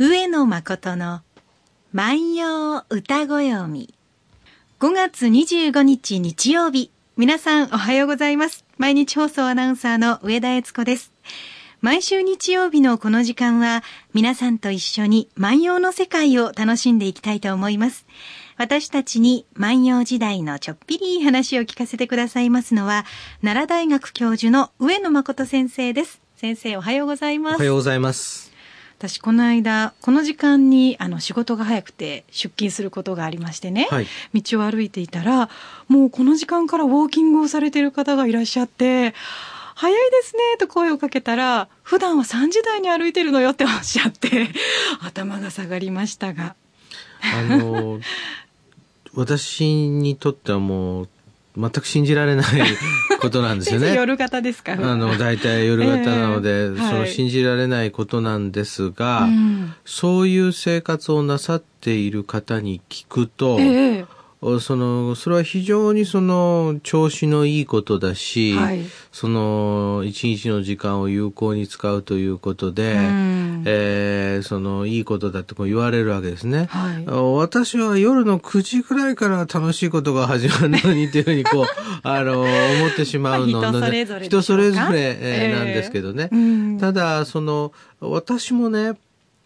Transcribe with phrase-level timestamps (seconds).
[0.00, 1.22] 上野誠の
[1.92, 3.92] 万葉歌ご読み。
[4.78, 6.92] 5月25日日曜日。
[7.16, 8.64] 皆さんおはようございます。
[8.76, 11.12] 毎日放送アナウンサーの上田悦子です。
[11.80, 13.82] 毎週日曜日のこの時間は
[14.14, 18.06] 皆さんと一緒に万葉の世界を楽しんでいきたいと思います。
[18.56, 23.04] 私たちに万葉時代のちょっぴりいい話を聞かせてくださいますのは
[23.40, 26.20] 奈良大学教授の上野誠先生です。
[26.36, 27.56] 先生おはようございます。
[27.56, 28.47] おはようございます。
[28.98, 34.06] 私この間この時間にあの仕事が早くて出勤することがありましてね、はい。
[34.34, 35.48] 道を歩いていたら
[35.86, 39.14] もうこの時間からウォーキングをされている方がいらっしゃって
[39.76, 44.48] 「早いですね」と声をかけたら「普段は3時台に歩いてるのよ」っておっしゃって
[45.00, 46.56] 頭が下がりましたが
[47.22, 48.00] あの、
[49.14, 51.08] 私にとってはもう、
[51.58, 52.46] 全く信じられない
[53.20, 53.94] ことなんですよね。
[53.94, 56.90] 夜型ですかあの、大体夜型なので、ええはい。
[56.90, 59.74] その信じられないことなんですが、うん。
[59.84, 64.17] そういう生活をなさっている方に聞くと、ええ
[64.60, 68.82] その、それは非常にその、調子のいいことだし、はい。
[69.10, 73.62] その、一日の時間を有効に使うということで、うん。
[73.66, 76.66] えーその、いいことだってこう言われるわけですね。
[76.70, 77.04] はい。
[77.06, 81.66] 私は夜の9時くらいから楽しいことが始まるのにっていうふうにこう、
[82.04, 86.28] あの、思ってしまうのまあ人それぞれれぞれ、えーええなんですけどね。
[86.30, 88.92] うんただ、その、私もね、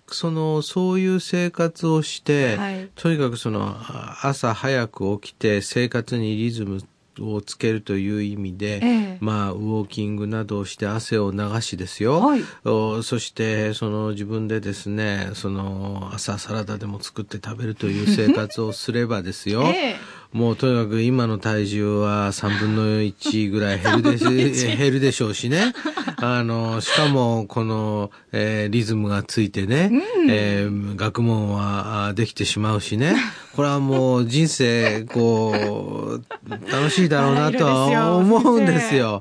[0.08, 6.80] その、そういう生活をして、はいとにかくその、あ朝早く起きて生活にリズム
[7.20, 12.20] をつけるという意味で、ええまあ、ウォーキングなどをして汗を流しですよ。
[12.20, 19.62] はいおそして、その自分でですね、その朝サラダでも作って食べるという生活をすればですよ。
[19.74, 19.96] ええ
[20.32, 24.18] もうとにかく今の体重は3分の1ぐらい減るで
[24.54, 25.74] し減るでしょうしね。
[26.16, 29.90] あの、しかもこの、えーリズムがついてね、
[30.30, 33.14] えー学問はあできてしまうしね。
[33.54, 39.20] これはもう人生、こう、楽しいだろうなとは思うんですよ。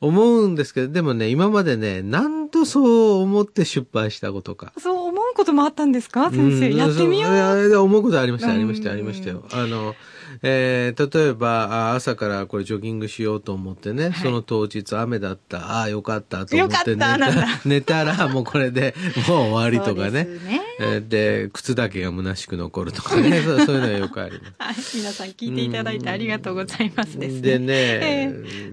[0.00, 4.72] 思うんですけど、でもね、今までね、何度そう思って失敗したことか。
[4.78, 5.01] そう
[5.42, 7.76] こともあったんですか先生、うんやってみよう。
[7.82, 8.54] 思うことありました、うん。
[8.54, 9.44] ありました、ありましたよ。
[9.52, 9.94] あの、
[10.42, 14.12] えー例えば、あ朝からこれジョギングしようと思ってね、い。
[14.14, 17.18] その当日雨だった、ああ、よかったと思って寝た
[17.66, 18.94] 寝たら、もうこれで
[19.28, 20.24] もう終わりとかね。
[20.24, 20.62] ですね。
[20.80, 24.54] えーで、靴だけが虚しく残るとかね、そうそういうのはよくあります。
[24.58, 27.40] はい、皆さん聞いていただいてありがとうございますですね。
[27.40, 28.72] でね、え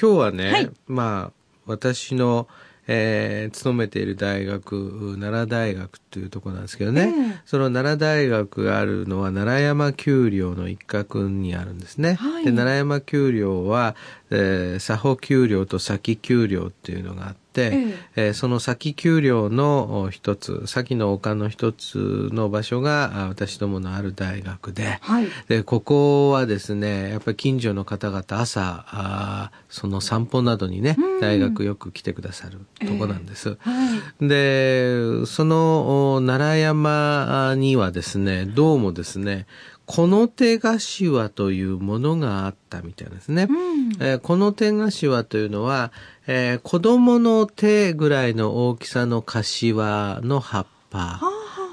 [0.00, 0.70] 今日はね、はい。
[0.86, 1.32] まあ、
[1.66, 2.48] 私の、
[2.88, 12.14] えー勤めている大学、奈良大学というところなんですけどね、ええその奈良大学があるのは奈良山丘陵の一角にあるんですね。
[12.14, 12.44] はい。
[12.44, 13.94] で奈良山丘陵は、
[14.30, 25.26] えー、佐保丘陵と先丘陵っていうのがあって、ええーその先丘陵のお一つ、先の丘の一つの場所があ私どものある大学で、はい。
[25.48, 33.56] で、ここはですね、やっぱり近所の方々朝、あーその散歩などにね、うん大学よく来てくださるとこなんです。
[33.60, 34.28] はい。
[34.28, 39.46] で、そのお奈良山にはですね、どうもですね、
[39.90, 43.48] この手柏というものがあったみたいですね。
[43.48, 43.56] うん。
[44.00, 45.92] えーこの手柏というのは、
[46.26, 50.98] えー子供の手ぐらいの大きさの柏の葉っぱ。
[50.98, 51.20] は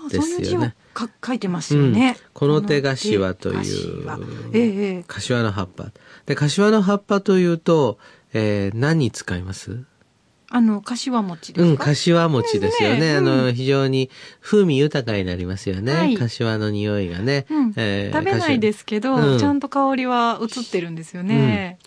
[0.08, 2.16] あ、ですよねか書いてますよね。
[2.18, 5.04] うんこの手柏という。
[5.08, 5.92] 柏の葉っぱ。
[6.26, 7.98] で、柏の葉っぱというと、
[8.34, 9.84] えー何に使います？
[10.50, 11.70] あの、柏餅ですか？
[11.70, 12.96] うん、柏餅ですよね。
[12.96, 14.10] ですねあの、非常に
[14.42, 15.94] 風味豊かになりますよね。
[15.94, 17.46] はい柏の匂いがね。
[17.50, 21.80] うんえー食べないですけど、うんちゃんと香りは移ってるんですよね。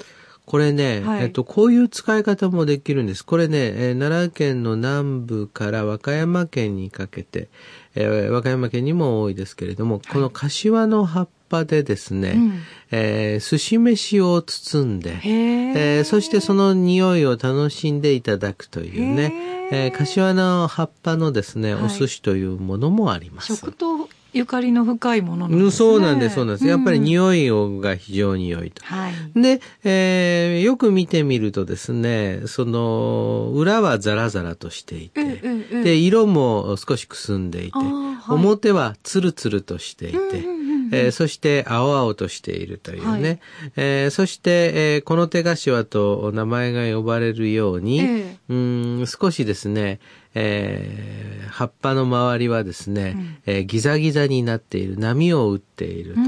[0.44, 3.22] これね、はいえっと、こういう使い方もできるんです。
[3.22, 7.48] これね、えー奈良県の南部から和歌山県にかけて、
[7.94, 15.99] えー和歌山県にも多いですけれども、この柏の葉っぱでですね、うんえー寿司飯を包んで、へえ。
[15.99, 19.32] えーそしてその匂いを楽しんでいただくというね、
[19.72, 23.57] えー柏の葉っぱのですね、はいお寿司というものもあります。
[23.57, 25.71] 食とゆかりの深いものね。
[25.71, 26.66] そうなんです、そうなんです。
[26.66, 28.84] やっぱりうん匂いをが非常に良いと。
[28.84, 29.41] はい。
[29.41, 40.58] で、えーよく見てみるとですね、その、裏はザラザラとしていて、うんうんうんで、色も少しくすんでいて、はい表はツルツルとしていて、うんうんうんうん
[40.92, 43.28] えーそして青々としているというね。
[43.28, 43.40] はい
[43.76, 50.00] えーそして、えーこの手頭と名前が呼ばれるように、ええうーん少しですね、
[50.34, 56.20] えー葉っぱの周りはですね、うんえーギザギザになっている、波を打っていると。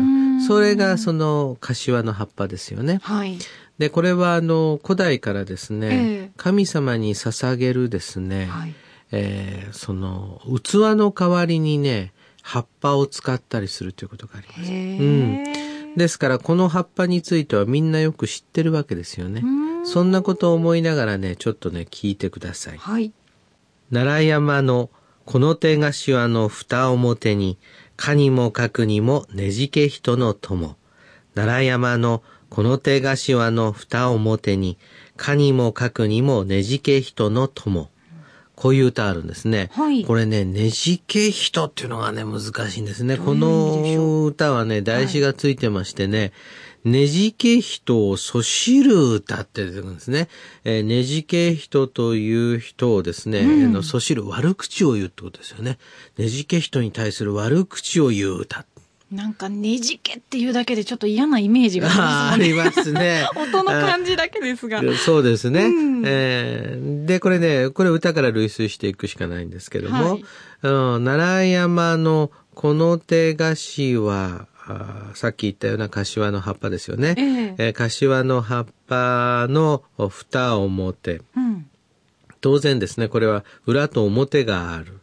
[0.46, 2.98] それがその柏の葉っぱですよね。
[3.02, 3.38] はい。
[3.78, 8.74] で、これはあの、古代からですね、ええ神様に捧げるですね、はい。
[9.12, 12.12] えーその、器の代わりにね、
[12.50, 14.72] 葉っぱを使ったりするということがあります。
[14.72, 15.94] へえ。
[15.96, 19.44] ですから、この葉っぱについてはみんなよく知ってるわけですよね。
[19.84, 22.78] そんなことを思いながらね、ちょっとね、聞いてください。
[22.78, 23.12] はい。
[23.92, 24.90] 奈良山の
[25.26, 27.56] この手頭の蓋表に、
[27.96, 30.74] かにもかくにもねじけ人の友。
[31.36, 34.76] 奈良山のこの手頭の蓋表に、
[35.16, 37.90] かにもかくにもねじけ人の友。
[38.60, 39.70] こういう歌あるんですね。
[39.72, 43.16] はいこれね、ねじけ人っていうのがね、難しいんですね。
[43.16, 46.32] この歌はね、題詞がついてましてね、
[46.84, 50.28] ねじけ人をそしる歌って出てくるんですね。
[50.64, 55.78] えーねじけ人という人をですね、あのそしる悪口を言うってことですよね。
[56.18, 58.66] ねじけ人に対する悪口を言う歌。
[59.10, 63.26] なんかねじけっていうだけでちょっと嫌なイメージがあありりますね。
[63.34, 64.80] 音の感じだけですが。
[64.96, 65.64] そうですね。
[65.64, 70.24] うんえーで、これね、これ歌から類推していくしかないんですけども、はい
[70.62, 77.14] うん奈良山のこの手頭あーさっき言ったような柏の葉っぱですよね。
[77.18, 81.22] えええー柏の葉っぱの蓋表。
[81.36, 81.66] うん。
[82.40, 84.99] 当然ですね、これは裏と表がある。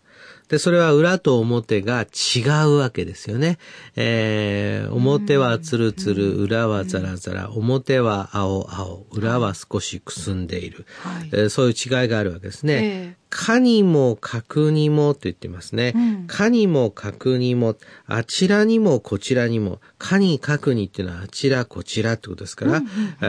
[0.49, 3.57] で、それは裏と表が違うわけですよね。
[3.95, 10.85] えー表はツルツル、裏はザラザラ、表は青青、裏は少しくすんでいる。
[10.99, 12.73] はいえーそういう違いがあるわけですね。
[12.73, 12.79] え
[13.13, 15.93] えかにも角にもと言ってますね。
[15.95, 16.27] うん。
[16.27, 17.75] かにも角にも、
[18.05, 22.81] あちらにもこちらにも、かに角にっていうのはあちらこちらってことですから、あ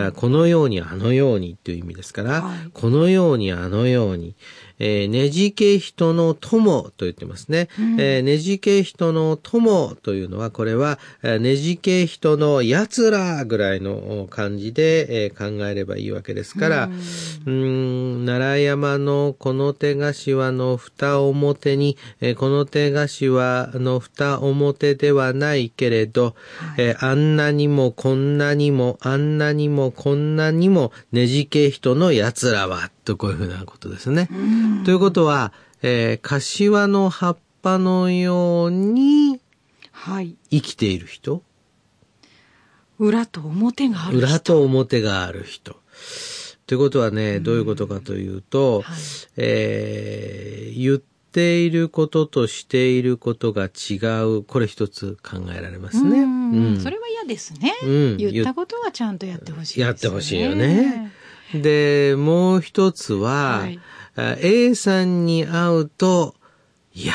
[0.09, 2.71] ーこのようにあのようにっていう意味ですから、はい。
[2.73, 4.35] このようにあのように、
[4.81, 7.69] えーねじけ人の友と言ってますね。
[7.99, 26.35] えーねじけ人の友というのは、これは、えーねじけ人の奴らぐらいの感じで、えー考えればいいわけですから、うーん、奈良山のこの手頭の蓋表に、えーこの手頭の蓋表ではないけれど、
[26.79, 34.29] えーあんなにもこんなにも、あんなにもこんなにもねじけ人の奴らは、とこういうふうなことですね。
[34.85, 35.53] ということは、
[35.83, 39.41] えー柏の葉っぱのように
[39.93, 40.37] はい。
[40.51, 41.43] 生きている人？
[42.99, 44.27] 裏と表がある人。
[44.27, 45.77] 裏と表がある人。
[46.69, 48.97] ということはね、どういうことかというと、はい
[49.39, 50.99] えー言っ
[51.33, 56.21] ていることとしていることが違う、これ一つ考えられますね。
[56.21, 57.75] うんうんそれは嫌ですね。
[57.83, 59.87] うん言ったことはちゃんとやってほしいね。
[59.87, 61.11] やってほしいよね。
[61.55, 63.81] で、もう一つは、はい
[64.17, 66.35] あ A さんに会うと、
[66.93, 67.15] いや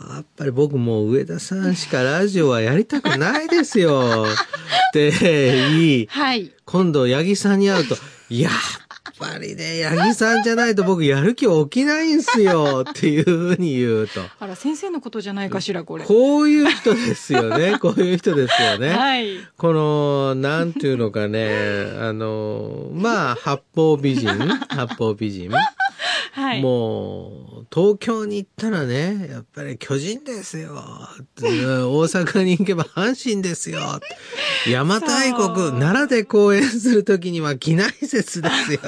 [0.00, 4.24] ー、やっぱり僕もう上田さんしかラジオはやりたくないですよ。
[4.90, 6.52] って言い、 はい。
[6.64, 7.96] 今度、八木さんに会うと、
[8.30, 8.50] いや、
[9.18, 14.20] ぱりね、八木さんじゃないと僕やる気起きないんすよ っていうふうに言うと。
[14.38, 16.04] あら、先生のことじゃないかしら、これ。
[16.04, 17.78] こういう人ですよね。
[17.80, 18.90] こういう人ですよね。
[18.90, 19.38] はい。
[19.56, 24.28] この、なんていうのかね、あの、まあ、八方美人？
[24.68, 25.50] 八方美人、
[26.34, 26.62] はい。
[26.62, 30.74] もう、東京に行ったらね、やっぱり巨人ですよ。
[31.40, 34.00] 大阪に行けば阪神ですよ。
[34.66, 35.48] 邪馬台国、
[35.78, 38.80] 奈良で公演するときには機内説ですよ。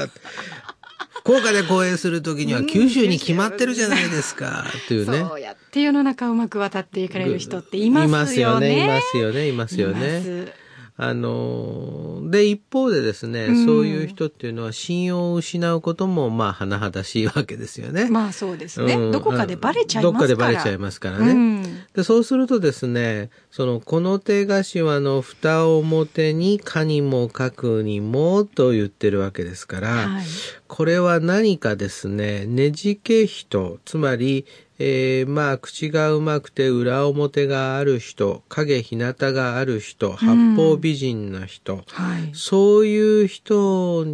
[1.21, 4.65] 福岡で公演するときには九州に決まってるじゃないですか。
[4.85, 5.21] っていうね。
[5.21, 8.83] そうやって世の中をうまく渡っていかれる人っていますよね。
[8.83, 9.49] いますよね。
[9.49, 9.93] いますよね。
[9.93, 10.66] いますよね。
[10.99, 18.09] あのー、で、一方でですね、うんそういう人っていうのは信用を失うことも、まあ、甚だしいわけですよね。
[18.09, 20.19] まあそうですね、うんどこかでバレちゃいますから。
[20.19, 21.33] どっかでバレちゃいますからね。
[21.33, 21.57] うん
[21.97, 30.25] で、そうするとですね、その、この手頭の蓋表に、かにもかくにもと言ってるわけですから、はい。
[30.69, 34.45] これは何かですね、ねじけ人、つまり、
[34.79, 42.31] えーまあ、口がうまくて裏表がある人、影日向がある人、八方美人な人、はい。
[42.35, 44.07] そういう人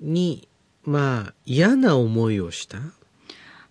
[0.00, 0.48] に、
[0.84, 2.78] まあ、嫌な思いをした。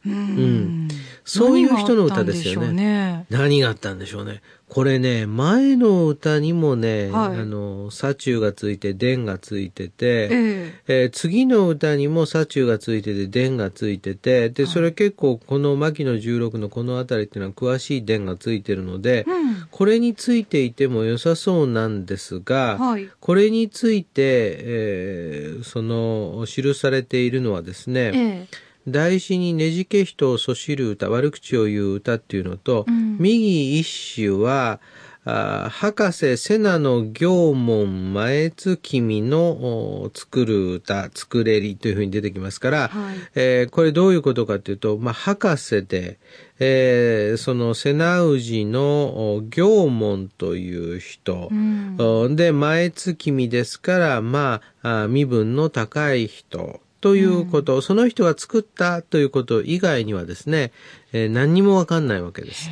[0.06, 0.88] うん。
[1.24, 2.72] そういう人の歌ですよね。
[2.72, 3.26] ね。
[3.30, 4.42] 何があったんでしょうね。
[4.70, 7.40] これね、前の歌にもね、はい。
[7.40, 10.74] あの、左中がついて、伝がついてて、ええ。
[10.88, 19.68] えー次の歌にも左中がついてて、伝がついてて、で、それ結構この牧野16のこの辺りっていうのは詳しい伝がついてるので、うん。
[19.72, 23.10] これについていても良さそうなんですが、はい。
[23.20, 33.18] これについて、えーその、記されているのはですね、ええ題詞にねじけ人をそしる歌、悪口を言う歌っていうのと、うん。
[33.20, 34.80] 右一首は、
[35.28, 46.20] あ博士瀬名の行門前月見の作る歌、作れりというふうに出てきますから、はい、えー、これどういうことかというと、まあ、博士で、
[46.60, 60.72] えー、その瀬名氏の行門という人、うん、で、前月見ですから、まあ、身分の高い人、ということ、うん、その人が作ったということ以外にはですね、
[61.14, 62.68] えー、何にもわかんないわけです。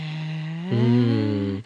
[0.72, 1.64] うん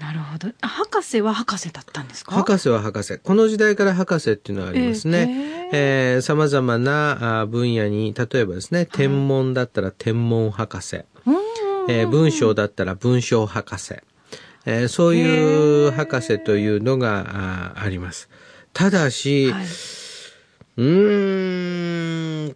[0.00, 0.48] なるほど。
[0.62, 2.34] 博士は博士だったんですか？
[2.34, 3.18] 博士は博士。
[3.18, 5.70] この時代から博士っていうのがありますね。
[5.72, 10.96] えー、様々な分野に、例えばですね、天文だったら天文博士。
[11.88, 13.94] えー、文章だったら文章博士。
[14.66, 18.28] えー、そういう博士というのがあります。
[18.72, 19.66] ただし、はい
[20.76, 21.59] うーん、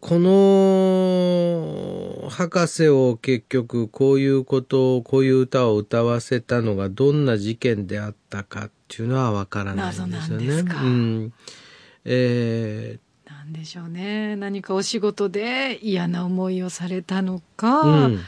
[0.01, 10.47] この博士を結局こういうことを、こういう歌を歌わせたのがどんな事件であったかっていうのはわからないんですよね。
[10.47, 11.33] うん。
[12.05, 14.37] えー、なんでしょうね。
[14.37, 18.21] 何かお仕事で嫌な思いをされたのか、うん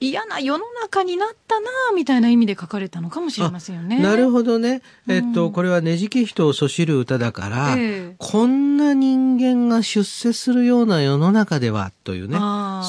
[0.00, 3.98] 嫌な世の中になったなみたいな意味で書かれたのかもしれませんよね。
[3.98, 4.80] なるほどね。
[5.06, 12.38] えっと、うん、これはねじけ人をそしる歌だから、えー、こんな人間が出世するような世の中ではというね、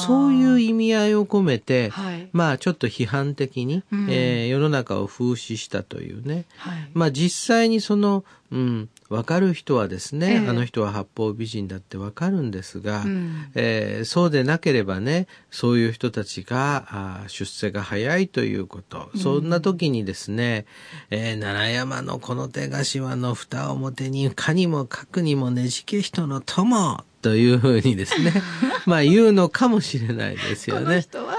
[0.06, 20.64] そういう意味合いを込めて、はい、まあちょっと批判的に、うん、えー、世の中を風刺したというね、はい、まあ実際にその、うん、分かる人はですね、えー、あの人は八方美人だって分かるんですが、うん、えー、そうでなければねそういう人たちがあ出世が早いということ、うん、そんな時にですね、
[21.10, 28.32] えー、奈良山のこの手頭の蓋表にかにもかくにもねじけ人の友というふうにですね
[28.86, 30.84] まあ言うのかもしれないですよね。
[30.86, 31.36] この人は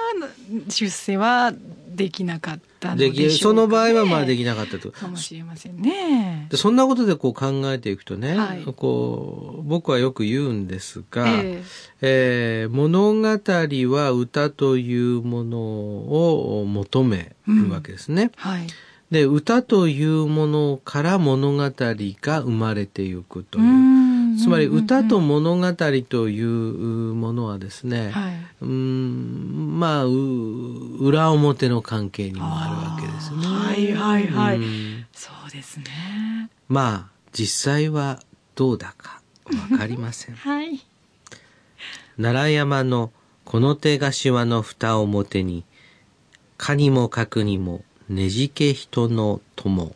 [0.69, 1.53] 出世は
[1.95, 4.91] できなかったでしょう、ね、その場合はまあできなかったと。
[4.91, 6.47] かもしれませんね。
[6.49, 11.63] でそんなことでこう考えていくとね、はい、こう僕はよく言うんですが、えー、
[12.01, 18.31] えー、物語は歌というものを求めるわけですね。
[18.43, 18.67] うん、はい
[19.11, 24.02] で歌というものから物語が生まれていくという。
[24.37, 26.47] つまり歌と物語という
[27.13, 33.45] ものはですね、はい、うんまあ裏表の関係にもあるわけですね。
[33.45, 34.59] はいはいはい。
[35.13, 36.49] そうですね。
[36.67, 38.19] まあ実際は
[38.55, 39.21] どうだか
[39.71, 40.35] わかりません。
[40.37, 40.79] はい。
[42.17, 43.11] 奈良山の
[43.45, 45.65] この手頭の蓋表に、
[46.57, 49.93] かにもかくにもねじけ人の友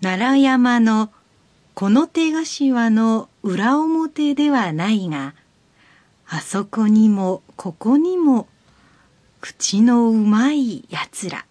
[0.00, 1.10] 奈良山の
[1.80, 5.32] この手頭の裏表ではないが
[6.28, 8.48] あそこにもここにも
[9.40, 11.46] 口のうまいやつら。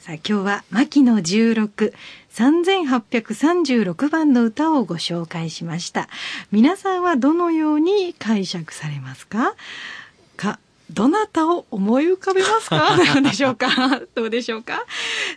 [0.00, 1.92] さあ今日は牧野16
[2.34, 6.08] 3836番の歌をご紹介しました。
[6.50, 9.54] 皆さんはどのように解釈されますか？
[10.36, 10.58] か
[10.90, 12.96] どなたを思い浮かべますか？
[13.14, 13.68] なんでしょうか？
[14.14, 14.84] どうでしょうか？